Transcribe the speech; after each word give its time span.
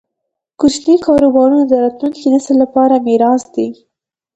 کوچني 0.59 0.95
کاروبارونه 1.05 1.63
د 1.67 1.73
راتلونکي 1.83 2.25
نسل 2.33 2.55
لپاره 2.63 3.03
میراث 3.05 3.43
دی. 3.55 3.67